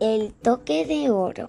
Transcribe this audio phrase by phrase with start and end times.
[0.00, 1.48] El toque de oro.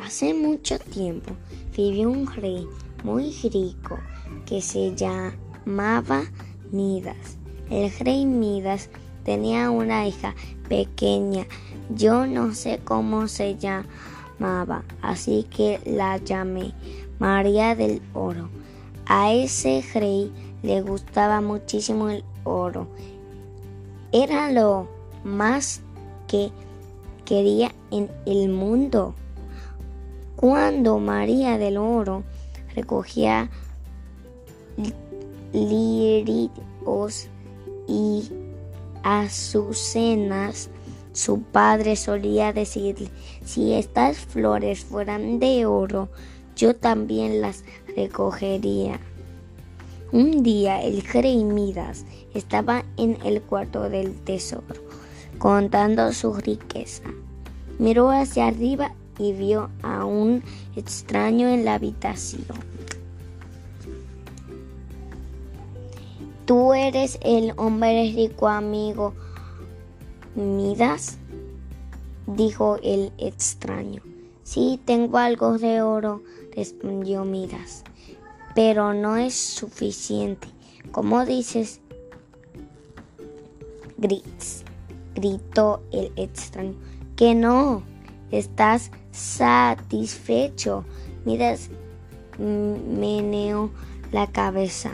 [0.00, 1.32] Hace mucho tiempo
[1.76, 2.64] vivió un rey
[3.02, 3.98] muy rico
[4.46, 6.22] que se llamaba
[6.70, 7.38] Midas.
[7.68, 8.88] El rey Midas
[9.24, 10.36] tenía una hija
[10.68, 11.44] pequeña.
[11.92, 16.72] Yo no sé cómo se llamaba, así que la llamé
[17.18, 18.48] María del Oro.
[19.06, 22.86] A ese rey le gustaba muchísimo el oro.
[24.12, 24.88] Era lo
[25.24, 25.80] más
[26.28, 26.52] que
[27.26, 29.14] quería en el mundo.
[30.36, 32.24] Cuando María del Oro
[32.74, 33.50] recogía
[35.52, 37.28] lirios
[37.86, 38.30] y
[39.02, 40.70] azucenas,
[41.12, 43.10] su padre solía decirle,
[43.44, 46.08] si estas flores fueran de oro,
[46.54, 47.64] yo también las
[47.96, 49.00] recogería.
[50.12, 54.86] Un día el rey Midas estaba en el cuarto del tesoro
[55.38, 57.02] contando su riqueza.
[57.78, 60.42] Miró hacia arriba y vio a un
[60.76, 62.44] extraño en la habitación.
[66.46, 69.14] ¿Tú eres el hombre rico amigo
[70.34, 71.18] Midas?
[72.26, 74.02] dijo el extraño.
[74.42, 76.22] Sí, tengo algo de oro,
[76.54, 77.82] respondió Midas,
[78.54, 80.48] pero no es suficiente.
[80.92, 81.80] ¿Cómo dices?
[83.98, 84.62] Grits
[85.14, 86.76] gritó el extraño.
[87.16, 87.82] Que no,
[88.30, 90.84] estás satisfecho.
[91.24, 91.70] Midas
[92.38, 93.70] meneó
[94.12, 94.92] la cabeza.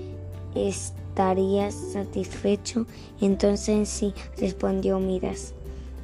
[0.56, 2.86] estarías satisfecho?
[3.20, 5.54] Entonces sí, respondió Midas.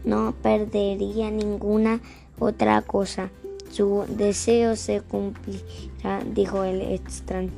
[0.04, 2.02] No perdería ninguna
[2.40, 3.30] otra cosa.
[3.72, 7.52] Su deseo se cumplirá, dijo el extraño.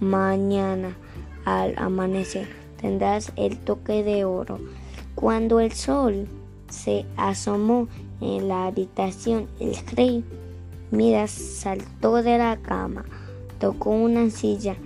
[0.00, 0.96] Mañana,
[1.44, 2.48] al amanecer,
[2.80, 4.60] tendrás el toque de oro.
[5.14, 6.26] Cuando el sol
[6.70, 7.86] se asomó
[8.20, 9.48] en la habitación.
[9.58, 10.24] El rey
[10.90, 13.04] Midas saltó de la cama,
[13.58, 14.76] tocó una silla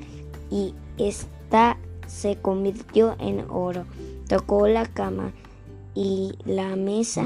[0.50, 3.84] y esta se convirtió en oro.
[4.28, 5.32] Tocó la cama
[5.94, 7.24] y la mesa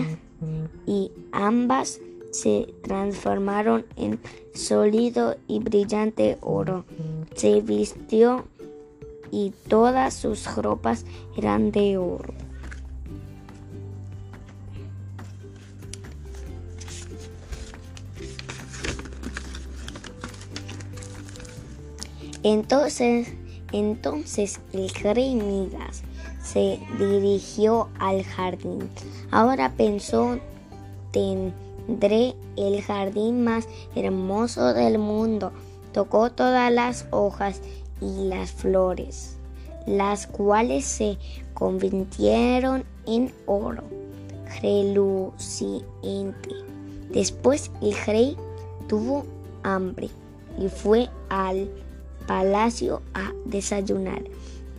[0.86, 4.20] y ambas se transformaron en
[4.54, 6.84] sólido y brillante oro.
[7.34, 8.44] Se vistió
[9.30, 11.04] y todas sus ropas
[11.36, 12.47] eran de oro.
[22.42, 23.28] Entonces,
[23.72, 26.02] entonces el rey Midas
[26.42, 28.88] se dirigió al jardín.
[29.30, 30.38] Ahora pensó,
[31.10, 35.52] tendré el jardín más hermoso del mundo.
[35.92, 37.60] Tocó todas las hojas
[38.00, 39.36] y las flores,
[39.86, 41.18] las cuales se
[41.54, 43.82] convirtieron en oro
[44.62, 46.50] reluciente.
[47.10, 48.36] Después el rey
[48.86, 49.24] tuvo
[49.62, 50.08] hambre
[50.58, 51.68] y fue al
[52.28, 54.22] palacio a desayunar.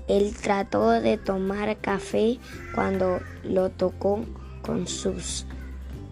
[0.08, 2.40] Él trató de tomar café
[2.74, 4.22] cuando lo tocó
[4.62, 5.46] con sus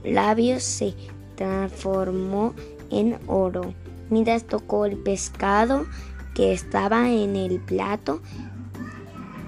[0.03, 0.93] labios se
[1.35, 2.53] transformó
[2.89, 3.73] en oro.
[4.09, 5.85] Midas tocó el pescado
[6.33, 8.21] que estaba en el plato.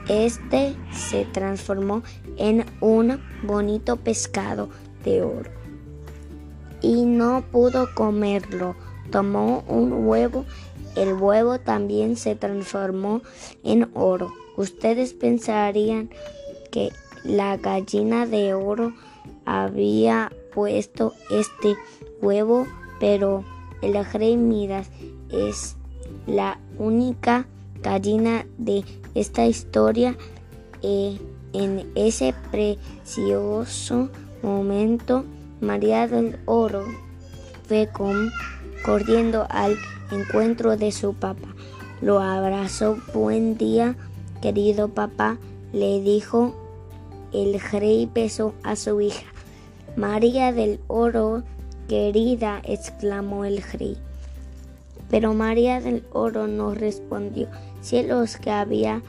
[0.08, 2.04] Este se transformó
[2.38, 4.70] en un bonito pescado
[5.04, 5.52] de oro.
[6.82, 8.76] Y no pudo comerlo.
[9.12, 10.46] Tomó un huevo
[10.96, 13.22] el huevo también se transformó
[13.64, 14.34] en oro.
[14.58, 16.10] Ustedes pensarían
[16.72, 16.92] que
[17.24, 18.94] la gallina de oro
[19.46, 21.76] había puesto este
[22.22, 22.68] huevo,
[23.00, 23.44] pero
[23.82, 24.90] el rey Midas
[25.32, 25.76] es
[26.28, 27.48] la única
[27.82, 28.84] gallina de
[29.16, 30.18] esta historia.
[30.82, 31.18] Eh,
[31.54, 34.10] en ese precioso
[34.42, 35.24] momento,
[35.62, 36.86] María del Oro
[37.68, 38.32] fue con,
[38.84, 39.78] corriendo al
[40.12, 41.48] encuentro de su papá.
[42.02, 42.98] Lo abrazó.
[43.14, 43.96] Buen día,
[44.42, 45.38] querido papá,
[45.74, 46.56] le dijo.
[47.32, 49.26] El rey besó a su hija.
[49.96, 51.44] María del Oro,
[51.88, 53.98] querida, exclamó el rey.
[55.10, 57.48] Pero María del Oro no respondió.
[57.82, 59.02] Cielos que había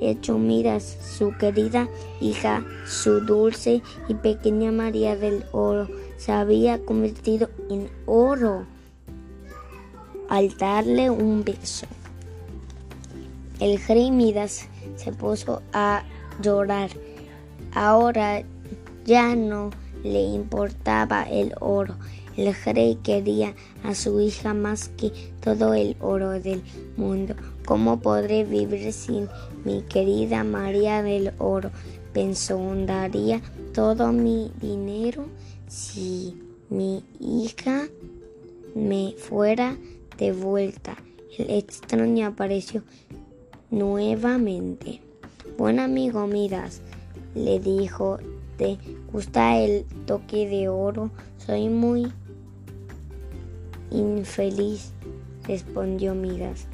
[0.00, 1.88] hecho miras su querida
[2.20, 8.66] hija, su dulce y pequeña María del Oro, se había convertido en oro.
[10.28, 11.86] Al darle un beso.
[13.60, 16.04] El rey Midas se puso a
[16.42, 16.90] llorar.
[17.72, 18.42] Ahora
[19.04, 19.70] ya no
[20.02, 21.96] le importaba el oro.
[22.36, 26.62] El rey quería a su hija más que todo el oro del
[26.96, 27.34] mundo.
[27.64, 29.28] ¿Cómo podré vivir sin
[29.64, 31.70] mi querida María del Oro?
[32.12, 33.40] Pensó, daría
[33.72, 35.26] todo mi dinero
[35.66, 37.88] si mi hija
[38.74, 39.76] me fuera
[40.18, 40.96] de vuelta.
[41.38, 42.82] El extraño apareció
[43.70, 45.00] nuevamente.
[45.58, 46.82] Buen amigo Midas,
[47.34, 48.18] le dijo,
[48.56, 48.78] ¿te
[49.12, 51.10] gusta el toque de oro?
[51.38, 52.12] Soy muy
[53.90, 54.92] infeliz,
[55.46, 56.66] respondió Midas.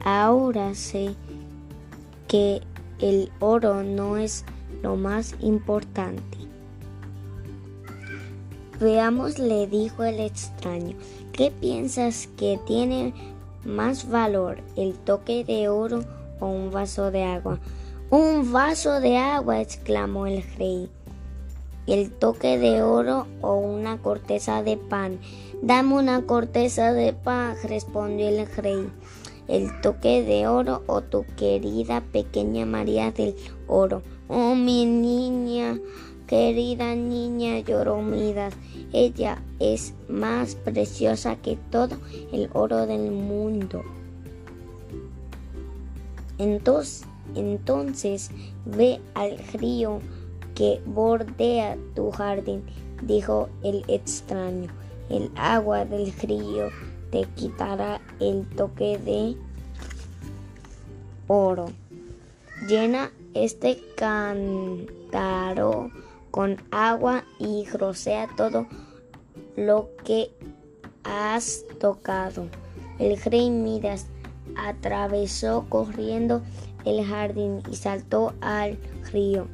[0.00, 1.14] Ahora sé
[2.26, 2.62] que
[3.00, 4.44] el oro no es
[4.82, 6.37] lo más importante.
[8.80, 10.96] Veamos, le dijo el extraño,
[11.32, 13.12] ¿qué piensas que tiene
[13.64, 16.04] más valor, el toque de oro
[16.38, 17.58] o un vaso de agua?
[18.10, 20.88] Un vaso de agua, exclamó el rey.
[21.88, 25.18] El toque de oro o una corteza de pan.
[25.60, 28.88] Dame una corteza de pan, respondió el rey.
[29.48, 33.34] El toque de oro o tu querida pequeña María del
[33.66, 34.02] Oro.
[34.28, 35.78] Oh, mi niña,
[36.28, 38.54] querida niña, lloró Midas.
[38.92, 41.96] Ella es más preciosa que todo
[42.32, 43.82] el oro del mundo.
[46.36, 48.30] Entonces, entonces
[48.66, 50.00] ve al río
[50.54, 52.62] que bordea tu jardín,
[53.02, 54.68] dijo el extraño.
[55.08, 56.68] El agua del río
[57.10, 59.34] te quitará el toque de
[61.26, 61.70] oro.
[62.68, 65.90] Llena este cántaro
[66.30, 68.66] con agua y rocea todo
[69.56, 70.30] lo que
[71.04, 72.46] has tocado.
[72.98, 74.06] El rey Midas
[74.56, 76.42] atravesó corriendo
[76.84, 78.78] el jardín y saltó al
[79.12, 79.46] río.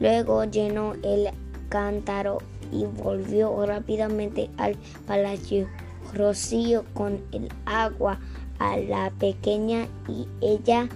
[0.00, 1.28] Luego llenó el
[1.68, 2.38] cántaro
[2.70, 5.68] y volvió rápidamente al palacio.
[6.14, 8.18] Rocío con el agua
[8.58, 10.88] a la pequeña y ella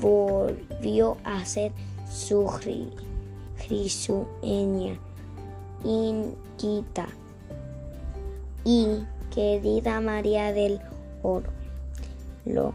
[0.00, 1.72] volvió a ser
[2.10, 2.46] su
[3.68, 4.98] risueña,
[5.84, 7.06] inquita
[8.64, 10.80] y querida María del
[11.22, 11.50] Oro.
[12.44, 12.72] Lo